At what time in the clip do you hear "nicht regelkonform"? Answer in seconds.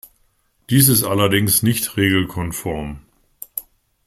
1.61-3.05